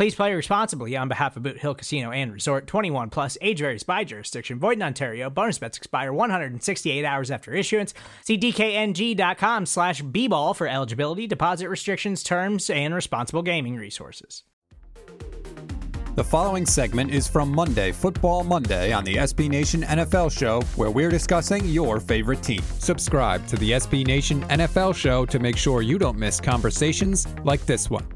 Please 0.00 0.14
play 0.14 0.32
responsibly 0.32 0.96
on 0.96 1.08
behalf 1.08 1.36
of 1.36 1.42
Boot 1.42 1.58
Hill 1.58 1.74
Casino 1.74 2.10
and 2.10 2.32
Resort 2.32 2.66
21 2.66 3.10
plus 3.10 3.36
age 3.42 3.58
varies 3.58 3.82
by 3.82 4.02
jurisdiction. 4.02 4.58
Void 4.58 4.78
in 4.78 4.82
Ontario. 4.82 5.28
Bonus 5.28 5.58
bets 5.58 5.76
expire 5.76 6.10
168 6.10 7.04
hours 7.04 7.30
after 7.30 7.52
issuance. 7.52 7.92
See 8.24 8.38
DKNG.com 8.38 9.66
slash 9.66 10.00
B 10.00 10.26
ball 10.26 10.54
for 10.54 10.66
eligibility, 10.66 11.26
deposit 11.26 11.68
restrictions, 11.68 12.22
terms, 12.22 12.70
and 12.70 12.94
responsible 12.94 13.42
gaming 13.42 13.76
resources. 13.76 14.44
The 16.14 16.24
following 16.24 16.64
segment 16.64 17.10
is 17.10 17.28
from 17.28 17.50
Monday, 17.50 17.92
Football 17.92 18.44
Monday, 18.44 18.92
on 18.92 19.04
the 19.04 19.16
SB 19.16 19.50
Nation 19.50 19.82
NFL 19.82 20.32
Show, 20.32 20.62
where 20.76 20.90
we're 20.90 21.10
discussing 21.10 21.66
your 21.66 22.00
favorite 22.00 22.42
team. 22.42 22.62
Subscribe 22.78 23.46
to 23.48 23.56
the 23.56 23.72
SB 23.72 24.06
Nation 24.06 24.40
NFL 24.44 24.94
Show 24.94 25.26
to 25.26 25.38
make 25.38 25.58
sure 25.58 25.82
you 25.82 25.98
don't 25.98 26.16
miss 26.16 26.40
conversations 26.40 27.26
like 27.44 27.66
this 27.66 27.90
one. 27.90 28.06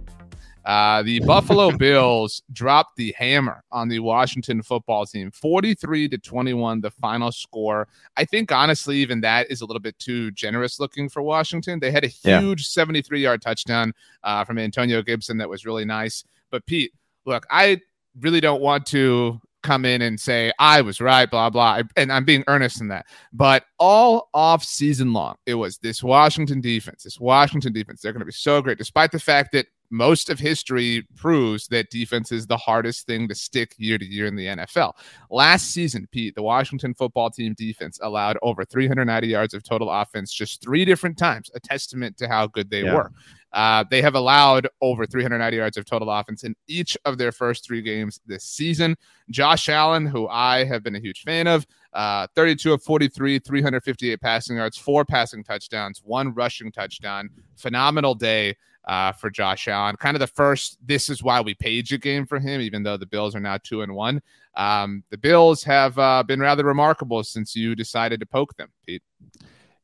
Uh, 0.65 1.03
the 1.03 1.21
Buffalo 1.21 1.71
Bills 1.77 2.43
dropped 2.53 2.97
the 2.97 3.15
hammer 3.17 3.63
on 3.71 3.89
the 3.89 3.99
Washington 3.99 4.63
football 4.63 5.07
team, 5.07 5.31
43 5.31 6.09
to 6.09 6.19
21, 6.19 6.81
the 6.81 6.91
final 6.91 7.31
score. 7.33 7.89
I 8.17 8.25
think 8.25 8.53
honestly, 8.53 8.97
even 8.99 9.21
that 9.23 9.51
is 9.51 9.61
a 9.61 9.67
little 9.67 9.81
bit 9.81 9.99
too 9.99 10.31
generous 10.33 10.81
looking 10.81 11.09
for 11.09 11.23
Washington. 11.23 11.79
They 11.79 11.91
had 11.91 12.05
a 12.05 12.09
huge 12.09 12.67
73 12.67 13.21
yeah. 13.21 13.29
yard 13.29 13.43
touchdown 13.43 13.93
uh, 14.23 14.45
from 14.45 14.59
Antonio 14.59 15.03
Gibson 15.03 15.39
that 15.39 15.49
was 15.49 15.67
really 15.67 15.85
nice. 15.85 16.25
But 16.51 16.65
Pete, 16.67 16.93
look, 17.27 17.47
I 17.51 17.81
really 18.21 18.41
don't 18.41 18.63
want 18.63 18.87
to 18.87 19.41
come 19.65 19.85
in 19.85 20.03
and 20.03 20.21
say 20.21 20.53
I 20.59 20.83
was 20.83 21.01
right, 21.01 21.29
blah 21.29 21.51
blah, 21.51 21.83
and 21.97 22.13
I'm 22.13 22.25
being 22.25 22.45
earnest 22.47 22.81
in 22.81 22.89
that. 22.89 23.07
But 23.33 23.65
all 23.79 24.29
off 24.33 24.63
season 24.63 25.13
long, 25.13 25.35
it 25.47 25.55
was 25.55 25.79
this 25.79 26.03
Washington 26.03 26.61
defense, 26.61 27.03
this 27.03 27.19
Washington 27.19 27.73
defense. 27.73 28.01
They're 28.01 28.13
going 28.13 28.21
to 28.21 28.27
be 28.27 28.33
so 28.33 28.63
great, 28.63 28.79
despite 28.79 29.11
the 29.11 29.19
fact 29.19 29.53
that 29.53 29.67
most 29.91 30.31
of 30.31 30.39
history 30.39 31.07
proves 31.17 31.69
that 31.69 31.91
defense 31.91 32.33
is 32.33 32.47
the 32.47 32.57
hardest 32.57 33.07
thing 33.07 33.29
to 33.29 33.35
stick 33.35 33.75
year 33.79 33.99
to 33.99 34.05
year 34.05 34.27
in 34.27 34.37
the 34.37 34.47
NFL. 34.47 34.93
Last 35.31 35.71
season, 35.71 36.09
Pete, 36.11 36.35
the 36.35 36.43
Washington 36.43 36.95
football 36.95 37.31
team 37.31 37.55
defense 37.55 37.99
allowed 38.03 38.39
over 38.43 38.65
390 38.65 39.29
yards 39.29 39.55
of 39.55 39.63
total 39.63 39.91
offense 39.91 40.33
just 40.33 40.63
three 40.63 40.85
different 40.85 41.17
times, 41.17 41.51
a 41.55 41.61
testament 41.61 42.17
to 42.19 42.29
how 42.29 42.47
good 42.47 42.71
they 42.71 42.83
yeah. 42.83 42.95
were. 42.95 43.13
Uh, 43.55 43.85
they 43.89 44.03
have 44.03 44.17
allowed 44.17 44.67
over 44.81 45.07
390 45.07 45.57
yards 45.57 45.77
of 45.77 45.85
total 45.85 46.11
offense 46.11 46.43
in 46.43 46.57
each 46.67 46.99
of 47.05 47.19
their 47.19 47.31
first 47.31 47.65
three 47.65 47.81
games 47.81 48.21
this 48.27 48.43
season. 48.43 48.97
Josh 49.31 49.69
Allen, 49.69 50.07
who 50.07 50.27
I 50.27 50.65
have 50.65 50.83
been 50.83 50.97
a 50.97 51.01
huge 51.01 51.23
fan 51.23 51.47
of, 51.47 51.65
uh, 51.93 52.27
32 52.35 52.73
of 52.73 52.83
43, 52.83 53.39
358 53.39 54.21
passing 54.21 54.57
yards, 54.57 54.77
four 54.77 55.05
passing 55.05 55.45
touchdowns, 55.45 56.03
one 56.05 56.35
rushing 56.35 56.73
touchdown. 56.73 57.31
Phenomenal 57.55 58.17
day 58.17 58.57
uh, 58.87 59.13
for 59.13 59.31
Josh 59.31 59.69
Allen. 59.69 59.97
Kind 59.97 60.17
of 60.17 60.21
the 60.21 60.27
first, 60.27 60.79
this 60.85 61.09
is 61.09 61.23
why 61.23 61.41
we 61.41 61.55
paid 61.55 61.91
you 61.91 61.99
game 61.99 62.27
for 62.27 62.39
him, 62.39 62.61
even 62.61 62.83
though 62.83 62.97
the 62.97 63.07
Bills 63.07 63.35
are 63.35 63.41
now 63.41 63.59
two 63.63 63.83
and 63.83 63.95
one. 63.95 64.23
Um, 64.57 65.03
the 65.11 65.19
Bills 65.19 65.65
have 65.65 65.99
uh, 65.99 66.23
been 66.23 66.41
rather 66.41 66.65
remarkable 66.65 67.25
since 67.25 67.57
you 67.57 67.75
decided 67.75 68.21
to 68.21 68.27
poke 68.27 68.57
them, 68.57 68.69
Pete. 68.87 69.03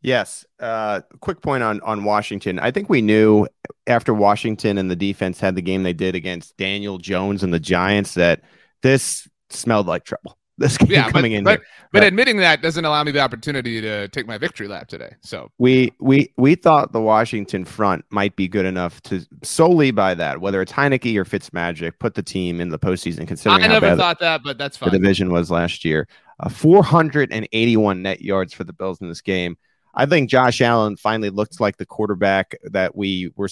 Yes. 0.03 0.47
Uh, 0.59 1.03
quick 1.21 1.43
point 1.43 1.63
on 1.63 1.81
on 1.83 2.05
Washington. 2.05 2.59
I 2.59 2.71
think 2.71 2.89
we 2.89 3.03
knew 3.03 3.47
after 3.87 4.15
Washington 4.15 4.79
and 4.79 4.91
the 4.91 4.97
defense 4.97 5.41
had 5.41 5.55
the 5.55 5.63
game 5.63 5.83
they 5.83 5.93
did 5.93 6.15
against 6.15 6.57
Daniel 6.57 6.97
Jones 6.97 7.43
and 7.43 7.53
the 7.53 7.61
Giants 7.61 8.15
that 8.15 8.41
this 8.83 9.29
smelled 9.51 9.87
like 9.87 10.05
trouble 10.05 10.39
this 10.61 10.79
game 10.79 10.91
yeah, 10.91 11.11
coming 11.11 11.33
but, 11.33 11.39
in 11.39 11.45
but. 11.45 11.61
But, 11.93 12.03
but 12.03 12.05
admitting 12.05 12.37
that 12.37 12.63
doesn't 12.63 12.85
allow 12.85 13.03
me 13.03 13.11
the 13.11 13.19
opportunity 13.19 13.81
to 13.81 14.07
take 14.09 14.27
my 14.27 14.39
victory 14.39 14.69
lap 14.69 14.87
today. 14.87 15.15
So 15.23 15.51
we 15.59 15.93
we 15.99 16.33
we 16.37 16.55
thought 16.55 16.93
the 16.93 17.01
Washington 17.01 17.65
front 17.65 18.05
might 18.11 18.37
be 18.37 18.47
good 18.47 18.67
enough 18.67 19.03
to 19.05 19.27
solely 19.43 19.91
by 19.91 20.15
that, 20.15 20.41
whether 20.41 20.63
it's 20.63 20.71
Heinicke 20.71 21.17
or 21.17 21.25
Fitzmagic, 21.25 21.99
put 21.99 22.15
the 22.15 22.23
team 22.23 22.61
in 22.61 22.69
the 22.69 22.79
postseason. 22.79 23.27
Considering 23.27 23.65
I 23.65 23.67
never 23.67 23.97
thought 23.97 24.21
that, 24.21 24.43
but 24.45 24.57
that's 24.57 24.77
fine. 24.77 24.93
The 24.93 24.99
division 24.99 25.33
was 25.33 25.51
last 25.51 25.85
year. 25.85 26.07
Uh, 26.39 26.49
481 26.49 28.03
net 28.03 28.21
yards 28.21 28.53
for 28.53 28.63
the 28.63 28.73
Bills 28.73 29.01
in 29.01 29.09
this 29.09 29.21
game. 29.21 29.57
I 29.93 30.07
think 30.07 30.31
Josh 30.31 30.61
Allen 30.61 30.97
finally 30.97 31.31
looks 31.31 31.59
like 31.59 31.77
the 31.77 31.87
quarterback 31.87 32.55
that 32.63 32.95
we 32.95 33.33
were 33.35 33.49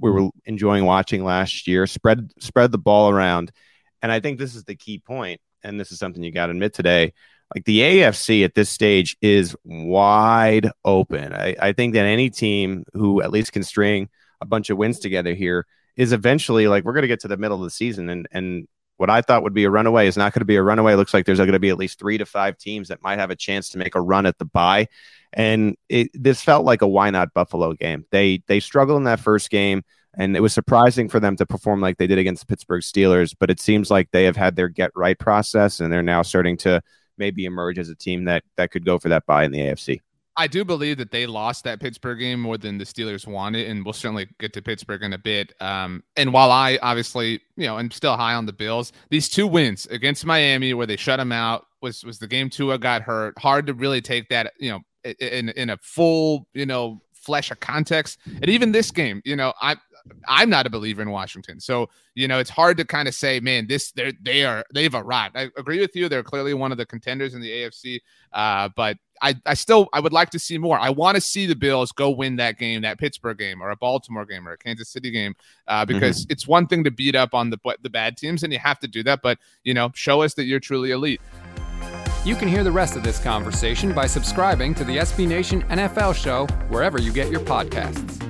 we 0.00 0.10
were 0.10 0.30
enjoying 0.46 0.86
watching 0.86 1.24
last 1.24 1.66
year. 1.66 1.86
Spread 1.86 2.32
spread 2.38 2.72
the 2.72 2.78
ball 2.78 3.10
around, 3.10 3.52
and 4.00 4.10
I 4.10 4.20
think 4.20 4.38
this 4.38 4.54
is 4.54 4.64
the 4.64 4.76
key 4.76 4.98
point 4.98 5.40
and 5.62 5.78
this 5.78 5.92
is 5.92 5.98
something 5.98 6.22
you 6.22 6.32
got 6.32 6.46
to 6.46 6.52
admit 6.52 6.74
today, 6.74 7.12
like 7.54 7.64
the 7.64 7.80
AFC 7.80 8.44
at 8.44 8.54
this 8.54 8.70
stage 8.70 9.16
is 9.20 9.56
wide 9.64 10.70
open. 10.84 11.32
I, 11.32 11.54
I 11.60 11.72
think 11.72 11.94
that 11.94 12.06
any 12.06 12.30
team 12.30 12.84
who 12.94 13.22
at 13.22 13.30
least 13.30 13.52
can 13.52 13.62
string 13.62 14.08
a 14.40 14.46
bunch 14.46 14.70
of 14.70 14.78
wins 14.78 14.98
together 14.98 15.34
here 15.34 15.66
is 15.96 16.12
eventually 16.12 16.68
like 16.68 16.84
we're 16.84 16.94
going 16.94 17.02
to 17.02 17.08
get 17.08 17.20
to 17.20 17.28
the 17.28 17.36
middle 17.36 17.58
of 17.58 17.64
the 17.64 17.70
season 17.70 18.08
and 18.08 18.26
and 18.32 18.66
what 19.02 19.10
I 19.10 19.20
thought 19.20 19.42
would 19.42 19.54
be 19.54 19.64
a 19.64 19.70
runaway 19.70 20.06
is 20.06 20.16
not 20.16 20.32
going 20.32 20.42
to 20.42 20.46
be 20.46 20.54
a 20.54 20.62
runaway. 20.62 20.92
It 20.92 20.96
looks 20.96 21.12
like 21.12 21.26
there's 21.26 21.38
going 21.38 21.50
to 21.52 21.58
be 21.58 21.70
at 21.70 21.76
least 21.76 21.98
three 21.98 22.18
to 22.18 22.26
five 22.26 22.56
teams 22.56 22.86
that 22.86 23.02
might 23.02 23.18
have 23.18 23.30
a 23.30 23.36
chance 23.36 23.70
to 23.70 23.78
make 23.78 23.96
a 23.96 24.00
run 24.00 24.26
at 24.26 24.38
the 24.38 24.44
bye. 24.44 24.86
And 25.32 25.76
it, 25.88 26.10
this 26.14 26.40
felt 26.40 26.64
like 26.64 26.82
a 26.82 26.86
why 26.86 27.10
not 27.10 27.34
Buffalo 27.34 27.72
game. 27.72 28.04
They 28.12 28.44
they 28.46 28.60
struggled 28.60 28.98
in 28.98 29.04
that 29.04 29.18
first 29.18 29.50
game. 29.50 29.82
And 30.14 30.36
it 30.36 30.40
was 30.40 30.52
surprising 30.52 31.08
for 31.08 31.20
them 31.20 31.36
to 31.36 31.46
perform 31.46 31.80
like 31.80 31.96
they 31.96 32.06
did 32.06 32.18
against 32.18 32.42
the 32.42 32.46
Pittsburgh 32.46 32.82
Steelers, 32.82 33.34
but 33.38 33.50
it 33.50 33.60
seems 33.60 33.90
like 33.90 34.10
they 34.10 34.24
have 34.24 34.36
had 34.36 34.56
their 34.56 34.68
get 34.68 34.90
right 34.94 35.18
process 35.18 35.80
and 35.80 35.92
they're 35.92 36.02
now 36.02 36.22
starting 36.22 36.56
to 36.58 36.82
maybe 37.16 37.44
emerge 37.44 37.78
as 37.78 37.88
a 37.88 37.94
team 37.94 38.24
that 38.24 38.42
that 38.56 38.70
could 38.70 38.84
go 38.84 38.98
for 38.98 39.08
that 39.08 39.24
bye 39.26 39.44
in 39.44 39.52
the 39.52 39.60
AFC. 39.60 40.00
I 40.36 40.46
do 40.46 40.64
believe 40.64 40.96
that 40.98 41.10
they 41.10 41.26
lost 41.26 41.64
that 41.64 41.78
Pittsburgh 41.78 42.18
game 42.18 42.40
more 42.40 42.56
than 42.56 42.78
the 42.78 42.84
Steelers 42.84 43.26
wanted, 43.26 43.68
and 43.68 43.84
we'll 43.84 43.92
certainly 43.92 44.28
get 44.38 44.54
to 44.54 44.62
Pittsburgh 44.62 45.02
in 45.02 45.12
a 45.12 45.18
bit. 45.18 45.52
Um, 45.60 46.02
and 46.16 46.32
while 46.32 46.50
I 46.50 46.78
obviously, 46.80 47.40
you 47.56 47.66
know, 47.66 47.76
I'm 47.76 47.90
still 47.90 48.16
high 48.16 48.34
on 48.34 48.46
the 48.46 48.52
Bills, 48.52 48.92
these 49.10 49.28
two 49.28 49.46
wins 49.46 49.86
against 49.86 50.24
Miami, 50.24 50.72
where 50.72 50.86
they 50.86 50.96
shut 50.96 51.18
them 51.18 51.32
out, 51.32 51.66
was 51.82 52.02
was 52.04 52.18
the 52.18 52.26
game 52.26 52.48
Tua 52.48 52.78
got 52.78 53.02
hurt. 53.02 53.38
Hard 53.38 53.66
to 53.66 53.74
really 53.74 54.00
take 54.00 54.28
that, 54.30 54.54
you 54.58 54.70
know, 54.70 54.80
in 55.20 55.50
in 55.50 55.70
a 55.70 55.76
full, 55.82 56.46
you 56.54 56.64
know, 56.64 57.02
flesh 57.12 57.50
of 57.50 57.60
context. 57.60 58.18
And 58.26 58.48
even 58.48 58.72
this 58.72 58.90
game, 58.90 59.20
you 59.24 59.36
know, 59.36 59.52
I 59.60 59.76
I'm 60.26 60.50
not 60.50 60.66
a 60.66 60.70
believer 60.70 61.02
in 61.02 61.10
Washington. 61.10 61.60
So, 61.60 61.88
you 62.14 62.28
know, 62.28 62.38
it's 62.38 62.50
hard 62.50 62.76
to 62.78 62.84
kind 62.84 63.08
of 63.08 63.14
say, 63.14 63.40
man, 63.40 63.66
this 63.66 63.92
they're 63.92 64.12
they 64.22 64.44
are 64.44 64.64
they've 64.72 64.94
arrived. 64.94 65.36
I 65.36 65.48
agree 65.56 65.80
with 65.80 65.94
you. 65.94 66.08
They're 66.08 66.22
clearly 66.22 66.54
one 66.54 66.72
of 66.72 66.78
the 66.78 66.86
contenders 66.86 67.34
in 67.34 67.40
the 67.40 67.50
AFC. 67.50 68.00
Uh, 68.32 68.68
but 68.76 68.96
I, 69.22 69.34
I 69.46 69.54
still 69.54 69.88
I 69.92 70.00
would 70.00 70.12
like 70.12 70.30
to 70.30 70.38
see 70.38 70.58
more. 70.58 70.78
I 70.78 70.90
want 70.90 71.14
to 71.14 71.20
see 71.20 71.46
the 71.46 71.54
Bills 71.54 71.92
go 71.92 72.10
win 72.10 72.36
that 72.36 72.58
game, 72.58 72.82
that 72.82 72.98
Pittsburgh 72.98 73.38
game, 73.38 73.62
or 73.62 73.70
a 73.70 73.76
Baltimore 73.76 74.26
game, 74.26 74.46
or 74.48 74.52
a 74.52 74.58
Kansas 74.58 74.88
City 74.88 75.10
game, 75.10 75.34
uh, 75.68 75.84
because 75.84 76.22
mm-hmm. 76.22 76.32
it's 76.32 76.46
one 76.46 76.66
thing 76.66 76.82
to 76.84 76.90
beat 76.90 77.14
up 77.14 77.34
on 77.34 77.48
the 77.48 77.58
the 77.82 77.90
bad 77.90 78.16
teams, 78.16 78.42
and 78.42 78.52
you 78.52 78.58
have 78.58 78.80
to 78.80 78.88
do 78.88 79.02
that. 79.04 79.20
But 79.22 79.38
you 79.62 79.74
know, 79.74 79.90
show 79.94 80.22
us 80.22 80.34
that 80.34 80.44
you're 80.44 80.60
truly 80.60 80.90
elite. 80.90 81.20
You 82.24 82.36
can 82.36 82.46
hear 82.46 82.62
the 82.62 82.72
rest 82.72 82.96
of 82.96 83.02
this 83.02 83.18
conversation 83.18 83.92
by 83.92 84.06
subscribing 84.06 84.74
to 84.74 84.84
the 84.84 84.98
SB 84.98 85.26
Nation 85.26 85.62
NFL 85.64 86.14
show 86.14 86.46
wherever 86.68 87.00
you 87.00 87.12
get 87.12 87.30
your 87.30 87.40
podcasts. 87.40 88.21